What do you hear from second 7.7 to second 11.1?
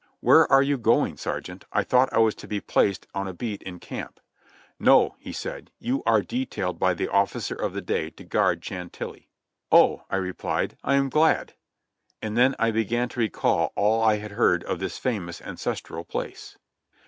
the day to guard Chantilly." "Oh!" I repHed, "I am